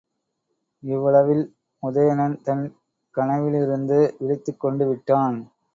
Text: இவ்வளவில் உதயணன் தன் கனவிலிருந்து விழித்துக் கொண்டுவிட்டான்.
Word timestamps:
இவ்வளவில் 0.83 1.43
உதயணன் 1.83 2.35
தன் 2.41 2.65
கனவிலிருந்து 3.15 3.99
விழித்துக் 4.19 4.61
கொண்டுவிட்டான். 4.65 5.37